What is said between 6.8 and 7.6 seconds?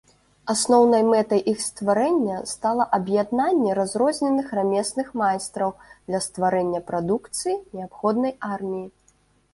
прадукцыі,